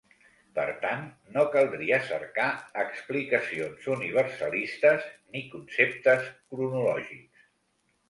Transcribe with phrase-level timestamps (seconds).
[0.59, 1.03] Per tant,
[1.35, 2.47] no caldria cercar
[2.85, 7.51] explicacions universalistes ni conceptes cronològics.